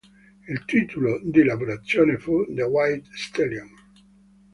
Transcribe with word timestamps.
Il 0.47 0.65
titolo 0.65 1.21
di 1.23 1.43
lavorazione 1.43 2.17
fu 2.17 2.43
"The 2.49 2.63
White 2.63 3.07
Stallion". 3.13 3.69